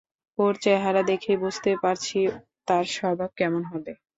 ওর 0.39 0.53
চেহারা 0.63 1.01
দেখেই 1.03 1.37
বুঝতে 1.43 1.71
পারছি 1.83 2.19
তার 2.67 2.85
স্বভাব 2.91 3.29
কেমন 3.39 3.61
হবে। 3.71 3.91